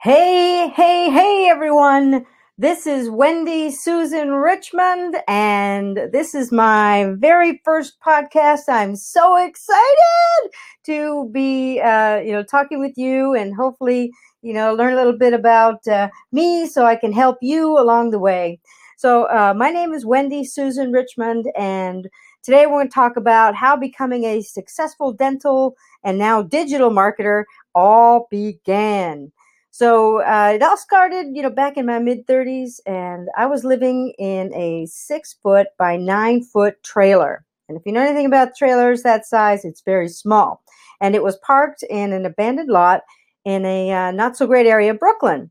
Hey, 0.00 0.68
hey, 0.76 1.10
hey, 1.10 1.48
everyone. 1.48 2.24
This 2.56 2.86
is 2.86 3.10
Wendy 3.10 3.70
Susan 3.70 4.30
Richmond, 4.32 5.16
and 5.28 5.96
this 6.12 6.34
is 6.34 6.50
my 6.52 7.12
very 7.18 7.60
first 7.64 7.98
podcast. 8.04 8.62
I'm 8.68 8.96
so 8.96 9.36
excited 9.36 10.50
to 10.86 11.28
be, 11.32 11.80
uh, 11.80 12.16
you 12.18 12.32
know, 12.32 12.42
talking 12.42 12.80
with 12.80 12.96
you 12.96 13.34
and 13.34 13.54
hopefully, 13.54 14.12
you 14.42 14.52
know, 14.52 14.72
learn 14.74 14.92
a 14.92 14.96
little 14.96 15.16
bit 15.18 15.32
about 15.34 15.86
uh, 15.88 16.08
me 16.32 16.66
so 16.66 16.84
I 16.84 16.96
can 16.96 17.12
help 17.12 17.38
you 17.42 17.78
along 17.78 18.10
the 18.10 18.18
way. 18.20 18.60
So, 18.96 19.24
uh, 19.24 19.54
my 19.56 19.70
name 19.70 19.92
is 19.92 20.04
Wendy 20.06 20.44
Susan 20.44 20.90
Richmond, 20.92 21.46
and 21.56 22.08
today 22.42 22.66
we're 22.66 22.78
going 22.78 22.88
to 22.88 22.94
talk 22.94 23.16
about 23.16 23.54
how 23.54 23.76
becoming 23.76 24.24
a 24.24 24.42
successful 24.42 25.12
dental 25.12 25.74
and 26.04 26.18
now 26.18 26.42
digital 26.42 26.90
marketer 26.90 27.44
all 27.74 28.26
began. 28.30 29.30
So 29.78 30.22
uh, 30.22 30.54
it 30.56 30.62
all 30.64 30.76
started, 30.76 31.36
you 31.36 31.40
know, 31.40 31.50
back 31.50 31.76
in 31.76 31.86
my 31.86 32.00
mid 32.00 32.26
30s, 32.26 32.80
and 32.84 33.28
I 33.36 33.46
was 33.46 33.62
living 33.62 34.12
in 34.18 34.52
a 34.52 34.86
six 34.86 35.36
foot 35.40 35.68
by 35.78 35.96
nine 35.96 36.42
foot 36.42 36.82
trailer. 36.82 37.44
And 37.68 37.78
if 37.78 37.86
you 37.86 37.92
know 37.92 38.00
anything 38.00 38.26
about 38.26 38.56
trailers 38.56 39.04
that 39.04 39.24
size, 39.24 39.64
it's 39.64 39.82
very 39.82 40.08
small. 40.08 40.64
And 41.00 41.14
it 41.14 41.22
was 41.22 41.36
parked 41.46 41.84
in 41.84 42.12
an 42.12 42.26
abandoned 42.26 42.70
lot 42.70 43.02
in 43.44 43.64
a 43.64 43.92
uh, 43.92 44.10
not 44.10 44.36
so 44.36 44.48
great 44.48 44.66
area 44.66 44.90
of 44.90 44.98
Brooklyn. 44.98 45.48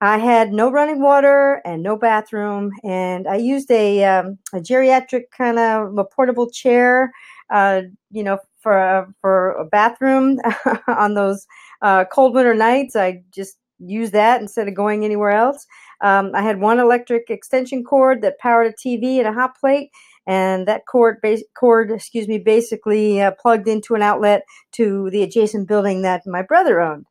I 0.00 0.18
had 0.18 0.52
no 0.52 0.70
running 0.70 1.02
water 1.02 1.60
and 1.64 1.82
no 1.82 1.96
bathroom, 1.96 2.70
and 2.84 3.26
I 3.26 3.34
used 3.34 3.68
a, 3.72 4.04
um, 4.04 4.38
a 4.52 4.58
geriatric 4.58 5.24
kind 5.36 5.58
of 5.58 5.98
a 5.98 6.04
portable 6.04 6.48
chair, 6.48 7.10
uh, 7.50 7.82
you 8.12 8.22
know, 8.22 8.38
for 8.60 9.12
for 9.20 9.35
a 9.56 9.64
bathroom 9.64 10.38
on 10.88 11.14
those 11.14 11.46
uh, 11.82 12.04
cold 12.04 12.34
winter 12.34 12.54
nights. 12.54 12.96
I 12.96 13.22
just 13.34 13.58
use 13.78 14.10
that 14.12 14.40
instead 14.40 14.68
of 14.68 14.74
going 14.74 15.04
anywhere 15.04 15.30
else. 15.30 15.66
Um, 16.00 16.32
I 16.34 16.42
had 16.42 16.60
one 16.60 16.78
electric 16.78 17.30
extension 17.30 17.84
cord 17.84 18.22
that 18.22 18.38
powered 18.38 18.66
a 18.66 18.72
TV 18.72 19.18
and 19.18 19.26
a 19.26 19.32
hot 19.32 19.58
plate, 19.58 19.90
and 20.26 20.66
that 20.68 20.82
cord, 20.86 21.20
base, 21.22 21.42
cord, 21.58 21.90
excuse 21.90 22.28
me, 22.28 22.38
basically 22.38 23.20
uh, 23.20 23.32
plugged 23.40 23.68
into 23.68 23.94
an 23.94 24.02
outlet 24.02 24.42
to 24.72 25.10
the 25.10 25.22
adjacent 25.22 25.68
building 25.68 26.02
that 26.02 26.22
my 26.26 26.42
brother 26.42 26.80
owned. 26.80 27.06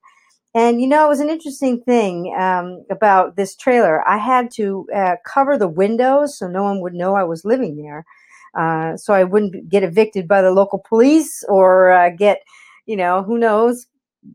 And 0.53 0.79
you 0.79 0.87
know, 0.87 1.05
it 1.05 1.09
was 1.09 1.19
an 1.19 1.29
interesting 1.29 1.81
thing 1.81 2.33
um, 2.37 2.85
about 2.89 3.35
this 3.35 3.55
trailer. 3.55 4.07
I 4.07 4.17
had 4.17 4.49
to 4.51 4.87
uh, 4.95 5.15
cover 5.25 5.57
the 5.57 5.67
windows 5.67 6.37
so 6.37 6.47
no 6.47 6.63
one 6.63 6.79
would 6.81 6.93
know 6.93 7.15
I 7.15 7.23
was 7.25 7.43
living 7.43 7.75
there, 7.75 8.05
uh, 8.55 8.95
so 8.97 9.13
I 9.13 9.23
wouldn't 9.23 9.69
get 9.69 9.83
evicted 9.83 10.27
by 10.27 10.41
the 10.41 10.51
local 10.51 10.79
police 10.87 11.43
or 11.49 11.91
uh, 11.91 12.09
get, 12.09 12.41
you 12.85 12.95
know, 12.95 13.23
who 13.23 13.37
knows, 13.37 13.85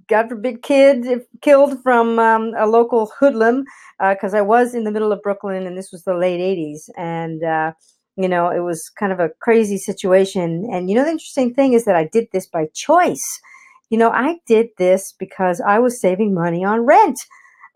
God 0.08 0.28
forbid, 0.28 0.62
kid 0.62 1.22
killed 1.40 1.82
from 1.82 2.18
um, 2.18 2.52
a 2.56 2.66
local 2.66 3.10
hoodlum 3.18 3.64
because 3.98 4.34
uh, 4.34 4.38
I 4.38 4.42
was 4.42 4.74
in 4.74 4.84
the 4.84 4.90
middle 4.90 5.12
of 5.12 5.22
Brooklyn 5.22 5.66
and 5.66 5.76
this 5.76 5.90
was 5.90 6.04
the 6.04 6.14
late 6.14 6.40
80s. 6.40 6.90
And, 6.96 7.42
uh, 7.42 7.72
you 8.16 8.28
know, 8.28 8.50
it 8.50 8.60
was 8.60 8.90
kind 8.98 9.12
of 9.12 9.20
a 9.20 9.30
crazy 9.40 9.78
situation. 9.78 10.68
And, 10.72 10.88
you 10.88 10.96
know, 10.96 11.04
the 11.04 11.10
interesting 11.10 11.54
thing 11.54 11.72
is 11.72 11.84
that 11.86 11.96
I 11.96 12.04
did 12.04 12.28
this 12.32 12.46
by 12.46 12.66
choice. 12.74 13.40
You 13.88 13.98
know, 13.98 14.10
I 14.10 14.38
did 14.46 14.68
this 14.78 15.14
because 15.18 15.60
I 15.60 15.78
was 15.78 16.00
saving 16.00 16.34
money 16.34 16.64
on 16.64 16.80
rent. 16.80 17.18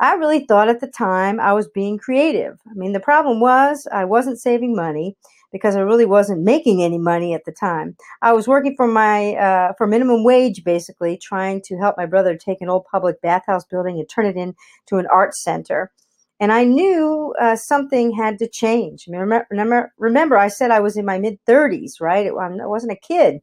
I 0.01 0.15
really 0.15 0.45
thought 0.45 0.69
at 0.69 0.81
the 0.81 0.87
time 0.87 1.41
I 1.41 1.53
was 1.53 1.69
being 1.69 1.99
creative. 1.99 2.59
I 2.69 2.75
mean, 2.75 2.93
the 2.93 3.01
problem 3.01 3.41
was 3.41 3.89
I 3.93 4.05
wasn't 4.05 4.41
saving 4.41 4.75
money 4.75 5.17
because 5.55 5.77
I 5.77 5.83
really 5.83 6.05
wasn't 6.05 6.43
making 6.43 6.83
any 6.83 6.99
money 6.99 7.33
at 7.33 7.45
the 7.45 7.53
time. 7.53 7.97
I 8.23 8.33
was 8.33 8.49
working 8.49 8.75
for 8.77 8.89
my 8.89 9.37
uh, 9.37 9.73
for 9.79 9.87
minimum 9.87 10.25
wage, 10.25 10.65
basically 10.65 11.17
trying 11.17 11.63
to 11.67 11.79
help 11.79 11.97
my 11.97 12.07
brother 12.07 12.37
take 12.37 12.61
an 12.61 12.69
old 12.69 12.87
public 12.91 13.23
bathhouse 13.23 13.65
building 13.65 14.01
and 14.01 14.09
turn 14.09 14.27
it 14.27 14.37
into 14.37 14.97
an 14.97 15.07
art 15.07 15.37
center. 15.37 15.93
And 16.41 16.51
I 16.51 16.65
knew 16.65 17.37
uh, 17.41 17.55
something 17.55 18.13
had 18.13 18.41
to 18.41 18.49
change. 18.49 19.07
Remember, 19.07 19.93
remember, 19.97 20.37
I 20.37 20.49
said 20.49 20.73
I 20.73 20.81
was 20.81 20.97
in 20.97 21.05
my 21.05 21.21
mid 21.21 21.39
30s, 21.49 22.01
right? 22.01 22.27
I 22.27 22.67
wasn't 22.67 22.93
a 22.93 22.97
kid. 22.97 23.41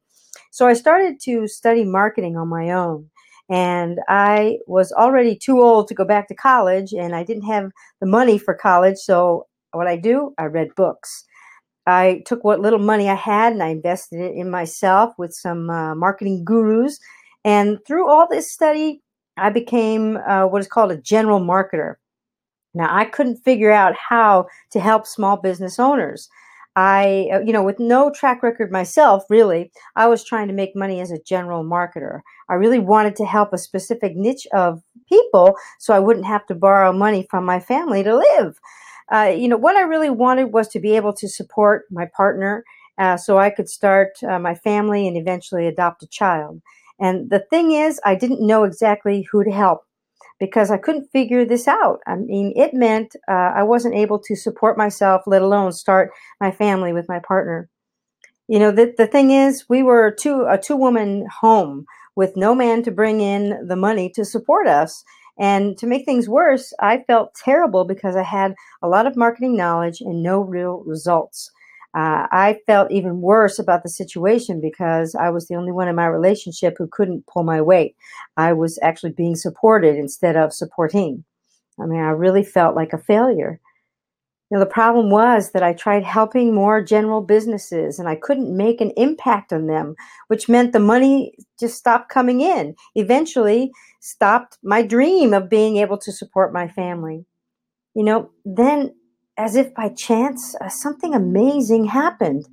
So 0.52 0.68
I 0.68 0.74
started 0.74 1.22
to 1.22 1.48
study 1.48 1.86
marketing 1.86 2.36
on 2.36 2.50
my 2.50 2.72
own. 2.72 3.10
And 3.50 4.00
I 4.10 4.60
was 4.68 4.92
already 4.92 5.38
too 5.38 5.62
old 5.62 5.88
to 5.88 5.94
go 5.94 6.04
back 6.04 6.28
to 6.28 6.36
college, 6.36 6.92
and 6.92 7.16
I 7.16 7.24
didn't 7.24 7.48
have 7.48 7.72
the 8.02 8.06
money 8.06 8.38
for 8.38 8.54
college. 8.54 8.98
So 8.98 9.48
what 9.72 9.88
I 9.88 9.96
do, 9.96 10.34
I 10.38 10.46
read 10.46 10.76
books. 10.76 11.24
I 11.92 12.24
took 12.26 12.44
what 12.44 12.62
little 12.62 12.80
money 12.80 13.10
I 13.10 13.16
had 13.16 13.54
and 13.54 13.62
I 13.62 13.68
invested 13.68 14.20
it 14.22 14.36
in 14.36 14.50
myself 14.50 15.14
with 15.18 15.34
some 15.34 15.70
uh, 15.70 15.94
marketing 15.96 16.44
gurus. 16.46 17.00
And 17.44 17.80
through 17.86 18.10
all 18.10 18.28
this 18.30 18.52
study, 18.52 19.02
I 19.38 19.50
became 19.50 20.18
uh, 20.18 20.46
what 20.46 20.62
is 20.62 20.68
called 20.68 20.92
a 20.92 20.98
general 20.98 21.40
marketer. 21.40 21.96
Now, 22.74 22.88
I 22.90 23.06
couldn't 23.06 23.44
figure 23.44 23.72
out 23.72 23.96
how 23.96 24.48
to 24.72 24.80
help 24.80 25.06
small 25.06 25.36
business 25.38 25.80
owners. 25.80 26.30
I, 26.78 27.28
uh, 27.34 27.40
you 27.40 27.52
know, 27.52 27.64
with 27.64 27.80
no 27.80 28.12
track 28.12 28.42
record 28.44 28.72
myself, 28.72 29.24
really, 29.30 29.72
I 29.98 30.08
was 30.08 30.24
trying 30.24 30.48
to 30.48 30.54
make 30.54 30.74
money 30.74 31.02
as 31.02 31.12
a 31.12 31.22
general 31.22 31.66
marketer. 31.66 32.22
I 32.48 32.54
really 32.54 32.80
wanted 32.80 33.18
to 33.18 33.26
help 33.26 33.52
a 33.52 33.58
specific 33.58 34.16
niche 34.16 34.48
of 34.54 34.82
people 35.10 35.56
so 35.80 35.94
I 35.94 36.00
wouldn't 36.00 36.26
have 36.28 36.46
to 36.46 36.56
borrow 36.56 36.94
money 36.94 37.28
from 37.30 37.44
my 37.44 37.60
family 37.60 38.04
to 38.04 38.16
live 38.16 38.58
uh, 39.14 39.34
you 39.36 39.48
know, 39.48 39.58
what 39.58 39.76
I 39.76 39.82
really 39.82 40.10
wanted 40.10 40.54
was 40.54 40.68
to 40.70 40.80
be 40.80 40.96
able 40.96 41.14
to 41.14 41.28
support 41.28 41.86
my 41.92 42.06
partner 42.06 42.64
uh, 42.98 43.18
so 43.18 43.38
I 43.38 43.50
could 43.50 43.70
start 43.70 44.12
uh, 44.24 44.40
my 44.40 44.56
family 44.56 45.08
and 45.08 45.18
eventually 45.18 45.68
adopt 45.68 46.04
a 46.04 46.08
child. 46.08 46.62
And 47.00 47.30
the 47.30 47.40
thing 47.40 47.72
is, 47.72 48.00
I 48.06 48.16
didn't 48.16 48.46
know 48.46 48.64
exactly 48.64 49.28
who 49.32 49.44
to 49.44 49.52
help 49.52 49.86
because 50.40 50.72
I 50.72 50.78
couldn't 50.78 51.12
figure 51.12 51.46
this 51.46 51.68
out. 51.68 52.00
I 52.08 52.16
mean, 52.16 52.54
it 52.56 52.74
meant 52.74 53.16
uh, 53.28 53.52
I 53.56 53.64
wasn't 53.64 53.96
able 53.96 54.20
to 54.20 54.36
support 54.36 54.78
myself, 54.78 55.24
let 55.26 55.42
alone 55.42 55.72
start 55.72 56.12
my 56.40 56.52
family 56.52 56.94
with 56.94 57.10
my 57.10 57.20
partner. 57.20 57.70
You 58.48 58.60
know, 58.60 58.72
the, 58.72 58.94
the 58.98 59.08
thing 59.08 59.32
is, 59.32 59.66
we 59.70 59.84
were 59.84 60.12
two, 60.12 60.46
a 60.48 60.58
two 60.58 60.76
woman 60.76 61.28
home 61.42 61.86
with 62.16 62.36
no 62.36 62.54
man 62.54 62.84
to 62.84 62.92
bring 62.92 63.22
in 63.22 63.68
the 63.68 63.76
money 63.76 64.10
to 64.12 64.26
support 64.26 64.68
us. 64.68 65.04
And 65.42 65.76
to 65.80 65.88
make 65.88 66.06
things 66.06 66.30
worse, 66.30 66.72
I 66.80 67.00
felt 67.08 67.34
terrible 67.34 67.84
because 67.84 68.16
I 68.16 68.22
had 68.22 68.54
a 68.84 68.88
lot 68.88 69.08
of 69.08 69.18
marketing 69.18 69.58
knowledge 69.58 70.00
and 70.00 70.22
no 70.22 70.40
real 70.40 70.84
results. 70.86 71.50
Uh, 71.96 72.28
I 72.32 72.60
felt 72.68 72.92
even 72.92 73.22
worse 73.22 73.58
about 73.58 73.82
the 73.82 73.90
situation 73.90 74.62
because 74.62 75.16
I 75.16 75.30
was 75.32 75.48
the 75.48 75.56
only 75.56 75.72
one 75.72 75.88
in 75.88 75.96
my 75.96 76.06
relationship 76.06 76.76
who 76.78 76.88
couldn't 76.88 77.26
pull 77.26 77.42
my 77.42 77.60
weight. 77.60 77.96
I 78.38 78.54
was 78.54 78.78
actually 78.84 79.14
being 79.14 79.36
supported 79.36 79.96
instead 79.96 80.38
of 80.38 80.54
supporting. 80.54 81.26
I 81.80 81.88
mean, 81.88 82.00
I 82.00 82.12
really 82.12 82.44
felt 82.44 82.76
like 82.76 82.94
a 82.94 83.00
failure. 83.00 83.60
You 84.52 84.58
know, 84.58 84.66
the 84.66 84.70
problem 84.70 85.10
was 85.10 85.52
that 85.52 85.64
I 85.64 85.72
tried 85.72 86.04
helping 86.04 86.54
more 86.54 86.84
general 86.84 87.22
businesses 87.22 88.00
and 88.00 88.10
I 88.10 88.16
couldn't 88.16 88.56
make 88.56 88.82
an 88.82 88.92
impact 88.98 89.54
on 89.54 89.68
them, 89.68 89.96
which 90.28 90.50
meant 90.50 90.74
the 90.74 90.80
money 90.80 91.34
just 91.58 91.78
stopped 91.78 92.10
coming 92.10 92.42
in. 92.42 92.76
Eventually, 92.96 93.72
stopped 94.02 94.58
my 94.62 94.82
dream 94.82 95.34
of 95.34 95.50
being 95.50 95.78
able 95.78 95.98
to 96.00 96.12
support 96.12 96.52
my 96.52 96.68
family. 96.68 97.26
You 97.96 98.04
know, 98.04 98.32
then 98.44 98.94
as 99.38 99.56
if 99.56 99.74
by 99.74 99.88
chance, 99.88 100.54
uh, 100.60 100.68
something 100.68 101.14
amazing 101.16 101.86
happened. 101.86 102.46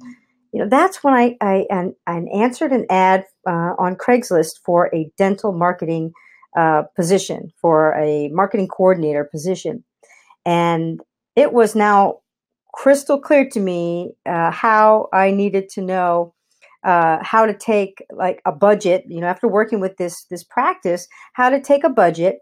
You 0.52 0.62
know, 0.62 0.68
that's 0.68 1.02
when 1.02 1.14
I, 1.14 1.36
I, 1.40 1.66
I 2.06 2.22
answered 2.32 2.70
an 2.70 2.86
ad 2.90 3.24
uh, 3.44 3.74
on 3.76 3.96
Craigslist 3.96 4.60
for 4.64 4.88
a 4.94 5.10
dental 5.18 5.50
marketing 5.50 6.12
uh, 6.56 6.82
position, 6.94 7.52
for 7.60 7.94
a 7.94 8.28
marketing 8.28 8.68
coordinator 8.68 9.24
position. 9.24 9.82
And 10.46 11.00
it 11.38 11.52
was 11.52 11.76
now 11.76 12.18
crystal 12.74 13.20
clear 13.20 13.48
to 13.48 13.60
me 13.60 14.12
uh, 14.26 14.50
how 14.50 15.08
I 15.12 15.30
needed 15.30 15.68
to 15.70 15.82
know 15.82 16.34
uh, 16.84 17.18
how 17.22 17.46
to 17.46 17.56
take 17.56 18.04
like 18.12 18.42
a 18.44 18.52
budget. 18.52 19.04
You 19.08 19.20
know, 19.20 19.28
after 19.28 19.46
working 19.46 19.78
with 19.80 19.96
this 19.98 20.24
this 20.30 20.42
practice, 20.42 21.06
how 21.34 21.48
to 21.48 21.60
take 21.60 21.84
a 21.84 21.88
budget, 22.04 22.38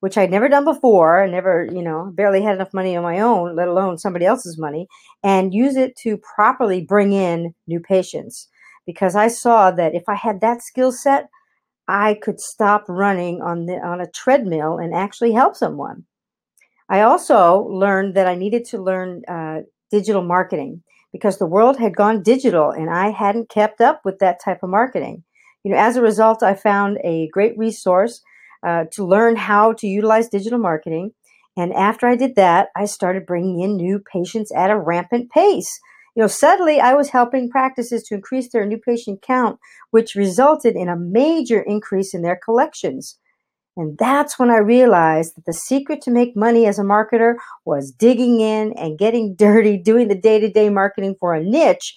which 0.00 0.16
I'd 0.16 0.30
never 0.30 0.48
done 0.48 0.64
before. 0.64 1.22
I 1.22 1.28
never, 1.28 1.68
you 1.70 1.82
know, 1.82 2.10
barely 2.14 2.42
had 2.42 2.54
enough 2.54 2.72
money 2.72 2.96
on 2.96 3.02
my 3.02 3.20
own, 3.20 3.54
let 3.54 3.68
alone 3.68 3.98
somebody 3.98 4.24
else's 4.24 4.58
money, 4.58 4.88
and 5.22 5.52
use 5.54 5.76
it 5.76 5.94
to 6.04 6.16
properly 6.16 6.80
bring 6.82 7.12
in 7.12 7.54
new 7.66 7.80
patients. 7.80 8.48
Because 8.86 9.14
I 9.14 9.28
saw 9.28 9.70
that 9.72 9.94
if 9.94 10.04
I 10.08 10.14
had 10.14 10.40
that 10.40 10.62
skill 10.62 10.92
set, 10.92 11.28
I 11.86 12.14
could 12.14 12.40
stop 12.40 12.84
running 12.88 13.42
on 13.42 13.66
the 13.66 13.74
on 13.74 14.00
a 14.00 14.10
treadmill 14.10 14.78
and 14.78 14.94
actually 14.94 15.32
help 15.32 15.54
someone. 15.54 16.04
I 16.88 17.02
also 17.02 17.66
learned 17.68 18.14
that 18.14 18.26
I 18.26 18.34
needed 18.34 18.64
to 18.66 18.82
learn 18.82 19.22
uh, 19.28 19.60
digital 19.90 20.22
marketing 20.22 20.82
because 21.12 21.38
the 21.38 21.46
world 21.46 21.78
had 21.78 21.96
gone 21.96 22.22
digital 22.22 22.70
and 22.70 22.90
I 22.90 23.10
hadn't 23.10 23.48
kept 23.50 23.80
up 23.80 24.00
with 24.04 24.18
that 24.18 24.40
type 24.42 24.62
of 24.62 24.70
marketing. 24.70 25.24
You 25.64 25.72
know, 25.72 25.78
as 25.78 25.96
a 25.96 26.02
result, 26.02 26.42
I 26.42 26.54
found 26.54 26.98
a 27.04 27.28
great 27.28 27.56
resource 27.58 28.22
uh, 28.66 28.84
to 28.92 29.06
learn 29.06 29.36
how 29.36 29.72
to 29.74 29.86
utilize 29.86 30.28
digital 30.28 30.58
marketing. 30.58 31.12
And 31.56 31.72
after 31.74 32.06
I 32.06 32.16
did 32.16 32.36
that, 32.36 32.68
I 32.76 32.84
started 32.84 33.26
bringing 33.26 33.60
in 33.60 33.76
new 33.76 33.98
patients 33.98 34.52
at 34.52 34.70
a 34.70 34.78
rampant 34.78 35.30
pace. 35.30 35.80
You 36.14 36.22
know, 36.22 36.28
suddenly 36.28 36.80
I 36.80 36.94
was 36.94 37.10
helping 37.10 37.50
practices 37.50 38.02
to 38.04 38.14
increase 38.14 38.50
their 38.50 38.66
new 38.66 38.78
patient 38.78 39.22
count, 39.22 39.58
which 39.90 40.14
resulted 40.14 40.74
in 40.74 40.88
a 40.88 40.96
major 40.96 41.60
increase 41.60 42.14
in 42.14 42.22
their 42.22 42.38
collections. 42.42 43.18
And 43.78 43.96
that's 43.96 44.40
when 44.40 44.50
I 44.50 44.58
realized 44.58 45.36
that 45.36 45.46
the 45.46 45.52
secret 45.52 46.02
to 46.02 46.10
make 46.10 46.36
money 46.36 46.66
as 46.66 46.80
a 46.80 46.82
marketer 46.82 47.36
was 47.64 47.92
digging 47.92 48.40
in 48.40 48.72
and 48.72 48.98
getting 48.98 49.34
dirty, 49.38 49.78
doing 49.78 50.08
the 50.08 50.20
day 50.20 50.40
to 50.40 50.50
day 50.50 50.68
marketing 50.68 51.14
for 51.18 51.32
a 51.32 51.42
niche 51.42 51.94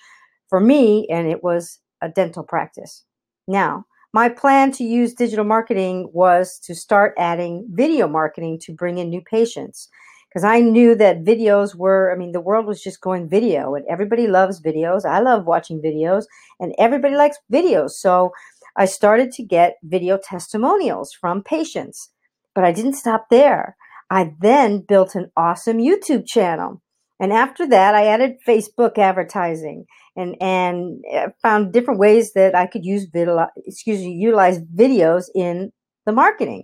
for 0.48 0.60
me, 0.60 1.08
and 1.10 1.28
it 1.28 1.44
was 1.44 1.80
a 2.02 2.10
dental 2.10 2.44
practice. 2.44 3.04
Now, 3.48 3.86
my 4.14 4.30
plan 4.30 4.72
to 4.74 4.84
use 4.84 5.14
digital 5.14 5.46
marketing 5.46 6.10
was 6.14 6.60
to 6.66 6.76
start 6.76 7.14
adding 7.18 7.66
video 7.72 8.08
marketing 8.08 8.60
to 8.64 8.74
bring 8.74 8.98
in 8.98 9.10
new 9.10 9.22
patients 9.22 9.90
because 10.32 10.44
I 10.46 10.62
knew 10.62 10.96
that 10.96 11.26
videos 11.26 11.76
were, 11.76 12.14
I 12.14 12.18
mean, 12.18 12.32
the 12.32 12.40
world 12.40 12.66
was 12.66 12.82
just 12.82 13.02
going 13.02 13.28
video 13.28 13.76
and 13.76 13.86
everybody 13.90 14.28
loves 14.28 14.62
videos. 14.62 15.04
I 15.04 15.20
love 15.20 15.46
watching 15.46 15.82
videos 15.82 16.24
and 16.60 16.74
everybody 16.78 17.16
likes 17.16 17.38
videos. 17.52 17.92
So 17.92 18.32
I 18.76 18.86
started 18.86 19.32
to 19.34 19.44
get 19.44 19.78
video 19.84 20.18
testimonials 20.18 21.14
from 21.14 21.44
patients, 21.44 22.12
but 22.56 22.64
I 22.64 22.72
didn't 22.72 22.94
stop 22.94 23.28
there. 23.30 23.76
I 24.10 24.34
then 24.40 24.80
built 24.80 25.16
an 25.16 25.32
awesome 25.38 25.78
YouTube 25.78 26.26
channel. 26.28 26.82
And 27.20 27.32
after 27.32 27.68
that, 27.68 27.94
I 27.96 28.08
added 28.08 28.38
Facebook 28.46 28.98
advertising 28.98 29.86
and, 30.16 30.36
and 30.42 31.04
uh, 31.14 31.30
found 31.42 31.72
different 31.72 32.00
ways 32.00 32.34
that 32.34 32.56
I 32.56 32.66
could 32.66 32.84
use 32.84 33.06
video, 33.06 33.48
excuse 33.66 34.00
me, 34.00 34.14
utilize 34.14 34.60
videos 34.60 35.26
in 35.36 35.72
the 36.06 36.12
marketing. 36.12 36.64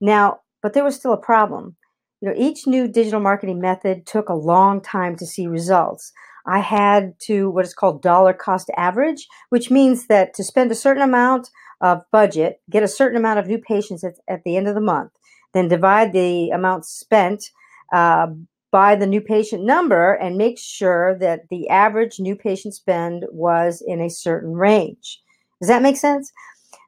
Now, 0.00 0.40
but 0.62 0.72
there 0.72 0.84
was 0.84 0.96
still 0.96 1.12
a 1.12 1.18
problem. 1.18 1.76
You 2.22 2.28
know, 2.28 2.34
each 2.36 2.68
new 2.68 2.86
digital 2.86 3.18
marketing 3.18 3.60
method 3.60 4.06
took 4.06 4.28
a 4.28 4.34
long 4.34 4.80
time 4.80 5.16
to 5.16 5.26
see 5.26 5.48
results. 5.48 6.12
I 6.46 6.60
had 6.60 7.18
to 7.22 7.50
what 7.50 7.64
is 7.64 7.74
called 7.74 8.00
dollar 8.00 8.32
cost 8.32 8.70
average, 8.76 9.26
which 9.48 9.72
means 9.72 10.06
that 10.06 10.32
to 10.34 10.44
spend 10.44 10.70
a 10.70 10.76
certain 10.76 11.02
amount 11.02 11.50
of 11.80 12.02
budget, 12.12 12.60
get 12.70 12.84
a 12.84 12.88
certain 12.88 13.18
amount 13.18 13.40
of 13.40 13.48
new 13.48 13.58
patients 13.58 14.04
at, 14.04 14.14
at 14.28 14.44
the 14.44 14.56
end 14.56 14.68
of 14.68 14.76
the 14.76 14.80
month, 14.80 15.10
then 15.52 15.66
divide 15.66 16.12
the 16.12 16.50
amount 16.50 16.86
spent 16.86 17.50
uh, 17.92 18.28
by 18.70 18.94
the 18.94 19.06
new 19.06 19.20
patient 19.20 19.64
number 19.64 20.14
and 20.14 20.36
make 20.36 20.60
sure 20.60 21.18
that 21.18 21.48
the 21.50 21.68
average 21.68 22.20
new 22.20 22.36
patient 22.36 22.72
spend 22.72 23.24
was 23.32 23.82
in 23.84 24.00
a 24.00 24.08
certain 24.08 24.52
range. 24.52 25.20
Does 25.60 25.68
that 25.68 25.82
make 25.82 25.96
sense? 25.96 26.32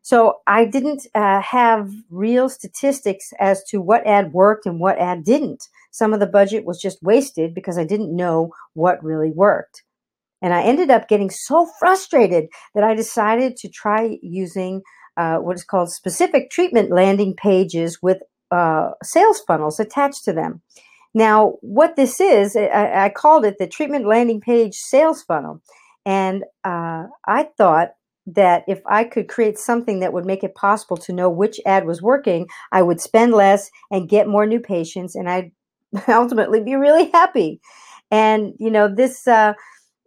So 0.05 0.41
I 0.47 0.67
didn't 0.67 1.06
uh, 1.15 1.41
have 1.41 1.91
real 2.11 2.51
statistics 2.51 3.33
as 3.41 3.65
to 3.71 3.81
what 3.81 4.06
ad 4.06 4.35
worked 4.35 4.67
and 4.67 4.79
what 4.79 4.99
ad 4.99 5.25
didn't. 5.25 5.67
Some 5.93 6.12
of 6.12 6.21
the 6.21 6.27
budget 6.27 6.67
was 6.67 6.79
just 6.79 7.03
wasted 7.03 7.55
because 7.55 7.79
I 7.79 7.85
didn't 7.85 8.15
know 8.15 8.53
what 8.75 9.03
really 9.03 9.31
worked. 9.31 9.83
And 10.43 10.53
I 10.53 10.62
ended 10.62 10.91
up 10.91 11.09
getting 11.09 11.31
so 11.31 11.67
frustrated 11.79 12.49
that 12.75 12.85
I 12.85 12.95
decided 12.95 13.56
to 13.56 13.69
try 13.71 14.19
using 14.21 14.83
uh, 15.17 15.39
what 15.39 15.56
is 15.56 15.65
called 15.65 15.91
specific 15.91 16.51
treatment 16.51 16.91
landing 16.91 17.35
pages 17.35 18.03
with 18.03 18.19
uh, 18.51 18.91
sales 19.03 19.41
funnels 19.47 19.81
attached 19.81 20.23
to 20.25 20.35
them. 20.35 20.61
Now, 21.15 21.55
what 21.62 21.97
this 21.97 22.21
is, 22.21 22.56
I, 22.56 23.06
I, 23.06 23.09
called 23.09 23.47
it 23.47 23.56
the 23.59 23.67
treatment 23.67 24.06
landing 24.06 24.43
page 24.43 24.75
sales 24.75 25.23
funnel. 25.23 25.62
And 26.05 26.45
uh, 26.62 27.05
I 27.27 27.49
thought 27.56 27.95
that 28.26 28.65
if 28.67 28.81
I 28.87 29.05
could 29.05 29.29
create 29.29 29.59
something 29.59 30.00
that 30.00 30.12
would 30.12 30.25
make 30.25 30.44
it 30.44 30.55
possible 30.55 30.97
to 30.99 31.12
know 31.12 31.29
which 31.29 31.61
ad 31.67 31.87
was 31.87 32.03
working, 32.03 32.49
I 32.73 32.82
would 32.82 33.00
spend 33.00 33.32
less 33.32 33.71
and 33.91 34.09
get 34.09 34.29
more 34.29 34.47
new 34.47 34.61
patients, 34.61 35.15
and 35.15 35.29
I'd 35.29 35.53
ultimately 36.09 36.62
be 36.62 36.75
really 36.75 37.11
happy. 37.11 37.61
And, 38.11 38.55
you 38.59 38.71
know, 38.71 38.93
this, 38.94 39.26
uh, 39.26 39.55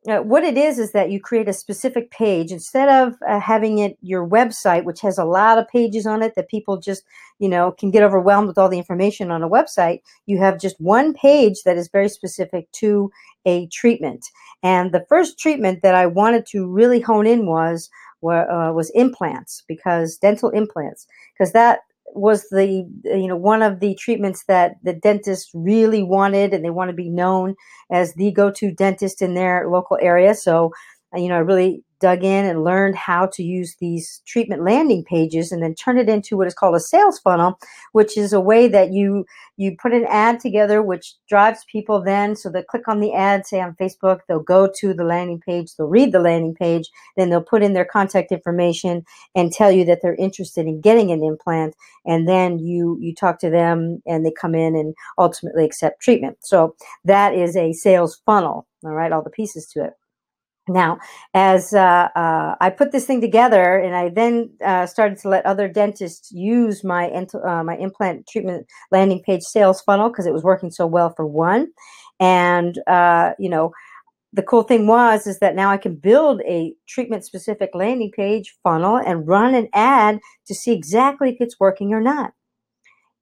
uh, 0.08 0.20
what 0.20 0.44
it 0.44 0.58
is 0.58 0.80
is 0.80 0.94
that 0.94 1.12
you 1.12 1.20
create 1.20 1.50
a 1.50 1.54
specific 1.54 2.10
page 2.12 2.52
instead 2.52 2.88
of 2.88 3.16
uh, 3.28 3.40
having 3.40 3.80
it 3.80 3.98
your 4.02 4.28
website 4.28 4.86
which 4.86 5.02
has 5.02 5.18
a 5.18 5.26
lot 5.26 5.58
of 5.58 5.68
pages 5.68 6.06
on 6.06 6.22
it 6.22 6.34
that 6.36 6.48
people 6.48 6.78
just 6.78 7.04
you 7.40 7.50
know 7.50 7.72
can 7.72 7.92
get 7.92 8.04
overwhelmed 8.04 8.48
with 8.48 8.58
all 8.58 8.70
the 8.70 8.78
information 8.78 9.32
on 9.32 9.44
a 9.44 9.50
website 9.50 10.00
you 10.26 10.38
have 10.38 10.60
just 10.60 10.80
one 10.80 11.14
page 11.14 11.64
that 11.66 11.78
is 11.78 11.90
very 11.90 12.08
specific 12.08 12.72
to 12.72 13.12
a 13.46 13.68
treatment 13.68 14.26
and 14.64 14.94
the 14.94 15.06
first 15.10 15.38
treatment 15.38 15.82
that 15.82 15.96
i 15.96 16.06
wanted 16.06 16.46
to 16.46 16.68
really 16.68 17.02
hone 17.02 17.28
in 17.28 17.46
was 17.46 17.90
uh, 18.24 18.72
was 18.74 18.90
implants 18.92 19.64
because 19.68 20.18
dental 20.18 20.50
implants 20.50 21.08
because 21.34 21.54
that 21.54 21.80
was 22.16 22.48
the 22.50 22.88
you 23.04 23.28
know 23.28 23.36
one 23.36 23.62
of 23.62 23.80
the 23.80 23.94
treatments 23.96 24.46
that 24.48 24.76
the 24.84 24.94
dentist 24.94 25.50
really 25.54 26.04
wanted 26.04 26.54
and 26.54 26.64
they 26.64 26.70
want 26.70 26.90
to 26.90 26.96
be 26.96 27.10
known 27.10 27.56
as 27.92 28.14
the 28.14 28.32
go-to 28.32 28.72
dentist 28.72 29.22
in 29.22 29.34
their 29.34 29.70
local 29.70 29.98
area. 30.02 30.34
So 30.34 30.72
you 31.16 31.28
know 31.28 31.36
i 31.36 31.40
really 31.40 31.84
dug 32.00 32.24
in 32.24 32.46
and 32.46 32.64
learned 32.64 32.96
how 32.96 33.26
to 33.26 33.44
use 33.44 33.76
these 33.80 34.22
treatment 34.26 34.64
landing 34.64 35.04
pages 35.04 35.52
and 35.52 35.64
then 35.64 35.74
turn 35.74 35.98
it 35.98 36.10
into 36.10 36.38
what 36.38 36.48
is 36.48 36.54
called 36.54 36.76
a 36.76 36.80
sales 36.80 37.20
funnel, 37.20 37.58
which 37.94 38.18
is 38.18 38.34
a 38.34 38.40
way 38.40 38.68
that 38.68 38.92
you 38.92 39.26
you 39.58 39.76
put 39.82 39.94
an 39.94 40.06
ad 40.10 40.40
together 40.40 40.82
which 40.82 41.16
drives 41.28 41.66
people 41.72 42.02
then. 42.02 42.36
So 42.36 42.50
they 42.50 42.62
click 42.62 42.88
on 42.88 43.00
the 43.00 43.14
ad 43.14 43.46
say 43.46 43.60
on 43.60 43.76
Facebook 43.80 44.20
they'll 44.28 44.40
go 44.40 44.70
to 44.80 44.94
the 44.94 45.04
landing 45.04 45.40
page 45.40 45.76
they'll 45.76 45.88
read 45.88 46.12
the 46.12 46.20
landing 46.20 46.56
page 46.56 46.90
then 47.16 47.30
they'll 47.30 47.42
put 47.42 47.64
in 47.64 47.74
their 47.74 47.86
contact 47.86 48.32
information 48.32 49.04
and 49.36 49.52
tell 49.52 49.72
you 49.72 49.86
that 49.86 50.02
they're 50.02 50.16
interested 50.16 50.68
in 50.68 50.82
getting 50.82 51.12
an 51.12 51.24
implant. 51.24 51.76
And 52.06 52.28
then 52.28 52.60
you 52.60 52.98
you 53.02 53.14
talk 53.14 53.40
to 53.40 53.50
them 53.50 54.02
and 54.06 54.26
they 54.26 54.32
come 54.32 54.56
in 54.56 54.76
and 54.76 54.94
ultimately 55.18 55.66
accept 55.66 56.02
treatment. 56.02 56.38
So 56.42 56.76
that 57.06 57.34
is 57.34 57.56
a 57.56 57.74
sales 57.74 58.22
funnel. 58.26 58.68
All 58.84 58.94
right 58.94 59.12
all 59.12 59.24
the 59.24 59.30
pieces 59.30 59.66
to 59.68 59.84
it 59.84 59.94
now, 60.68 61.00
as 61.34 61.74
uh, 61.74 62.10
uh, 62.16 62.56
I 62.60 62.70
put 62.70 62.92
this 62.92 63.06
thing 63.06 63.22
together, 63.22 63.78
and 63.78 63.96
I 63.96 64.10
then 64.10 64.52
uh, 64.64 64.86
started 64.86 65.18
to 65.20 65.30
let 65.30 65.46
other 65.46 65.68
dentists 65.68 66.32
use 66.32 66.84
my 66.84 67.08
ent- 67.10 67.36
uh, 67.36 67.64
my 67.64 67.78
implant 67.78 68.28
treatment 68.28 68.68
landing 68.92 69.22
page 69.22 69.44
sales 69.44 69.82
funnel 69.82 70.10
because 70.10 70.26
it 70.26 70.34
was 70.34 70.44
working 70.44 70.72
so 70.72 70.86
well 70.88 71.14
for 71.16 71.26
one, 71.26 71.68
and 72.20 72.80
uh, 72.88 73.32
you 73.40 73.50
know, 73.50 73.72
the 74.34 74.44
cool 74.44 74.64
thing 74.64 74.88
was 74.88 75.26
is 75.28 75.40
that 75.40 75.56
now 75.56 75.70
I 75.70 75.78
can 75.78 75.96
build 75.96 76.42
a 76.42 76.74
treatment 76.88 77.26
specific 77.26 77.72
landing 77.74 78.12
page 78.12 78.56
funnel 78.64 78.98
and 78.98 79.28
run 79.28 79.56
an 79.56 79.70
ad 79.74 80.20
to 80.48 80.54
see 80.54 80.74
exactly 80.74 81.30
if 81.30 81.38
it's 81.40 81.60
working 81.60 81.94
or 81.94 82.02
not. 82.02 82.34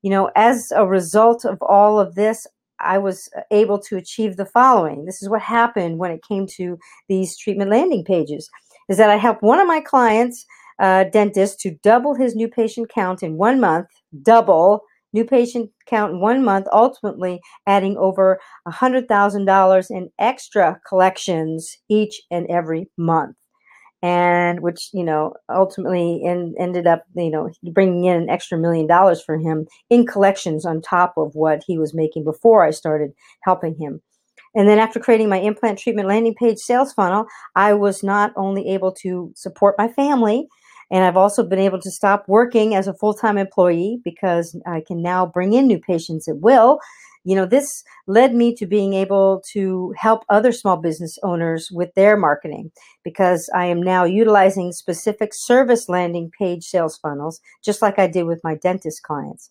You 0.01 0.11
know, 0.11 0.29
as 0.35 0.71
a 0.75 0.85
result 0.85 1.45
of 1.45 1.57
all 1.61 1.99
of 1.99 2.15
this, 2.15 2.45
I 2.79 2.97
was 2.97 3.29
uh, 3.37 3.41
able 3.51 3.79
to 3.79 3.97
achieve 3.97 4.37
the 4.37 4.45
following. 4.45 5.05
This 5.05 5.21
is 5.21 5.29
what 5.29 5.41
happened 5.41 5.99
when 5.99 6.11
it 6.11 6.23
came 6.27 6.47
to 6.57 6.77
these 7.07 7.37
treatment 7.37 7.71
landing 7.71 8.03
pages 8.03 8.49
is 8.89 8.97
that 8.97 9.09
I 9.09 9.17
helped 9.17 9.41
one 9.41 9.59
of 9.59 9.67
my 9.67 9.81
clients, 9.81 10.45
uh, 10.79 11.05
dentist, 11.05 11.59
to 11.61 11.71
double 11.83 12.13
his 12.13 12.35
new 12.35 12.47
patient 12.47 12.89
count 12.89 13.23
in 13.23 13.37
one 13.37 13.59
month, 13.59 13.87
double 14.21 14.81
new 15.13 15.25
patient 15.25 15.71
count 15.87 16.13
in 16.13 16.19
one 16.19 16.43
month, 16.43 16.67
ultimately 16.71 17.39
adding 17.65 17.97
over 17.97 18.39
$100,000 18.67 19.91
in 19.91 20.09
extra 20.19 20.79
collections 20.87 21.77
each 21.89 22.21
and 22.29 22.45
every 22.49 22.89
month 22.97 23.35
and 24.01 24.59
which 24.59 24.89
you 24.93 25.03
know 25.03 25.33
ultimately 25.49 26.21
in, 26.23 26.53
ended 26.59 26.87
up 26.87 27.03
you 27.15 27.29
know 27.29 27.49
bringing 27.71 28.05
in 28.05 28.23
an 28.23 28.29
extra 28.29 28.57
million 28.57 28.87
dollars 28.87 29.21
for 29.21 29.37
him 29.37 29.67
in 29.89 30.05
collections 30.05 30.65
on 30.65 30.81
top 30.81 31.13
of 31.17 31.33
what 31.35 31.63
he 31.65 31.77
was 31.77 31.93
making 31.93 32.23
before 32.23 32.63
I 32.63 32.71
started 32.71 33.11
helping 33.43 33.75
him. 33.75 34.01
And 34.55 34.69
then 34.69 34.79
after 34.79 34.99
creating 34.99 35.27
my 35.27 35.39
implant 35.39 35.79
treatment 35.79 36.07
landing 36.07 36.33
page 36.33 36.59
sales 36.59 36.93
funnel, 36.93 37.25
I 37.55 37.73
was 37.73 38.03
not 38.03 38.31
only 38.37 38.69
able 38.69 38.93
to 39.01 39.31
support 39.35 39.75
my 39.77 39.89
family, 39.89 40.47
and 40.91 41.03
I've 41.03 41.17
also 41.17 41.43
been 41.43 41.59
able 41.59 41.81
to 41.81 41.91
stop 41.91 42.25
working 42.27 42.75
as 42.75 42.87
a 42.87 42.93
full 42.93 43.13
time 43.13 43.37
employee 43.37 43.99
because 44.03 44.57
I 44.65 44.81
can 44.85 45.01
now 45.01 45.25
bring 45.25 45.53
in 45.53 45.67
new 45.67 45.79
patients 45.79 46.27
at 46.27 46.37
will 46.37 46.79
you 47.25 47.35
know, 47.35 47.47
this 47.47 47.83
led 48.05 48.35
me 48.35 48.55
to 48.55 48.67
being 48.67 48.93
able 48.93 49.41
to 49.51 49.93
help 49.97 50.23
other 50.29 50.51
small 50.51 50.77
business 50.77 51.17
owners 51.23 51.69
with 51.71 51.91
their 51.95 52.15
marketing 52.15 52.71
because 53.03 53.49
I 53.53 53.65
am 53.65 53.81
now 53.81 54.03
utilizing 54.03 54.71
specific 54.71 55.31
service 55.33 55.89
landing 55.89 56.31
page 56.37 56.63
sales 56.65 56.97
funnels, 56.97 57.41
just 57.63 57.81
like 57.81 57.97
I 57.97 58.05
did 58.05 58.23
with 58.23 58.41
my 58.43 58.55
dentist 58.55 59.01
clients. 59.01 59.49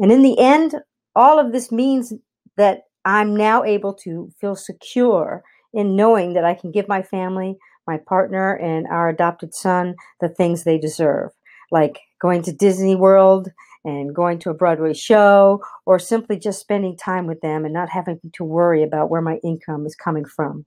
And 0.00 0.10
in 0.10 0.22
the 0.22 0.38
end, 0.38 0.74
all 1.14 1.38
of 1.38 1.52
this 1.52 1.70
means 1.70 2.12
that 2.56 2.82
I'm 3.04 3.36
now 3.36 3.62
able 3.62 3.94
to 4.02 4.30
feel 4.40 4.56
secure 4.56 5.44
in 5.72 5.94
knowing 5.94 6.32
that 6.32 6.44
I 6.44 6.54
can 6.54 6.72
give 6.72 6.88
my 6.88 7.02
family, 7.02 7.56
my 7.86 7.98
partner, 7.98 8.56
and 8.56 8.88
our 8.88 9.08
adopted 9.08 9.54
son 9.54 9.94
the 10.20 10.28
things 10.28 10.64
they 10.64 10.76
deserve, 10.76 11.30
like 11.70 12.00
going 12.20 12.42
to 12.42 12.52
Disney 12.52 12.96
World 12.96 13.48
and 13.86 14.12
going 14.12 14.40
to 14.40 14.50
a 14.50 14.54
Broadway 14.54 14.92
show 14.92 15.62
or 15.86 16.00
simply 16.00 16.36
just 16.38 16.60
spending 16.60 16.96
time 16.96 17.26
with 17.26 17.40
them 17.40 17.64
and 17.64 17.72
not 17.72 17.88
having 17.88 18.20
to 18.34 18.44
worry 18.44 18.82
about 18.82 19.08
where 19.08 19.22
my 19.22 19.36
income 19.44 19.86
is 19.86 19.94
coming 19.94 20.24
from. 20.24 20.66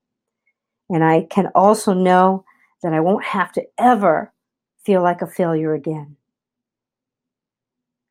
And 0.90 1.04
I 1.04 1.28
can 1.30 1.48
also 1.54 1.94
know 1.94 2.46
that 2.82 2.94
I 2.94 3.02
won't 3.02 3.26
have 3.26 3.52
to 3.54 3.64
ever 3.78 4.32
feel 4.86 5.04
like 5.04 5.22
a 5.22 5.28
failure 5.28 5.74
again. 5.74 6.16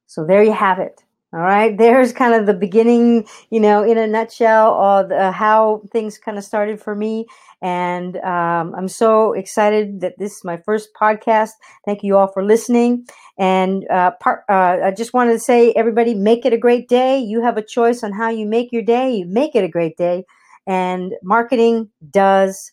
So 0.06 0.26
there 0.26 0.42
you 0.42 0.52
have 0.52 0.78
it. 0.78 1.02
All 1.34 1.40
right, 1.40 1.76
there's 1.76 2.14
kind 2.14 2.32
of 2.32 2.46
the 2.46 2.54
beginning, 2.54 3.26
you 3.50 3.60
know, 3.60 3.82
in 3.82 3.98
a 3.98 4.06
nutshell, 4.06 4.74
of 4.82 5.12
uh, 5.12 5.30
how 5.30 5.82
things 5.92 6.16
kind 6.16 6.38
of 6.38 6.44
started 6.44 6.80
for 6.80 6.94
me. 6.94 7.26
And 7.60 8.16
um, 8.18 8.74
I'm 8.74 8.88
so 8.88 9.34
excited 9.34 10.00
that 10.00 10.18
this 10.18 10.36
is 10.38 10.44
my 10.44 10.56
first 10.56 10.88
podcast. 10.98 11.50
Thank 11.84 12.02
you 12.02 12.16
all 12.16 12.28
for 12.28 12.42
listening. 12.42 13.06
And 13.38 13.86
uh, 13.90 14.12
part, 14.22 14.44
uh, 14.48 14.78
I 14.84 14.90
just 14.96 15.12
wanted 15.12 15.32
to 15.34 15.38
say, 15.38 15.72
everybody, 15.72 16.14
make 16.14 16.46
it 16.46 16.54
a 16.54 16.58
great 16.58 16.88
day. 16.88 17.18
You 17.18 17.42
have 17.42 17.58
a 17.58 17.62
choice 17.62 18.02
on 18.02 18.12
how 18.12 18.30
you 18.30 18.46
make 18.46 18.72
your 18.72 18.82
day. 18.82 19.14
You 19.16 19.26
make 19.26 19.54
it 19.54 19.64
a 19.64 19.68
great 19.68 19.98
day. 19.98 20.24
And 20.66 21.12
marketing 21.22 21.90
does 22.10 22.72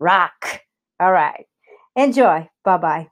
rock. 0.00 0.62
All 1.00 1.12
right. 1.12 1.46
Enjoy. 1.96 2.48
Bye 2.64 2.78
bye. 2.78 3.08